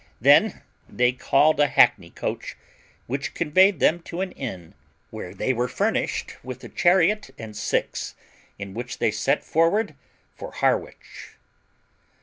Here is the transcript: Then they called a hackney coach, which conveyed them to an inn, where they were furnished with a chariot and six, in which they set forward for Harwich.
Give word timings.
Then 0.19 0.63
they 0.89 1.11
called 1.11 1.59
a 1.59 1.67
hackney 1.67 2.09
coach, 2.09 2.57
which 3.05 3.35
conveyed 3.35 3.79
them 3.79 3.99
to 4.05 4.21
an 4.21 4.31
inn, 4.31 4.73
where 5.11 5.31
they 5.31 5.53
were 5.53 5.67
furnished 5.67 6.43
with 6.43 6.63
a 6.63 6.69
chariot 6.69 7.29
and 7.37 7.55
six, 7.55 8.15
in 8.57 8.73
which 8.73 8.97
they 8.97 9.11
set 9.11 9.43
forward 9.43 9.93
for 10.35 10.53
Harwich. 10.53 11.35